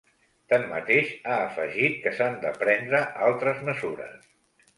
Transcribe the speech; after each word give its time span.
Tanmateix, 0.51 1.11
ha 1.31 1.35
afegit 1.49 1.99
que 2.07 2.15
s’han 2.15 2.39
de 2.47 2.53
prendre 2.65 3.03
altres 3.29 3.63
mesures. 3.71 4.27